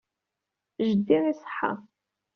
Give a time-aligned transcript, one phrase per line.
[0.87, 1.71] Jeddi iṣeḥḥa.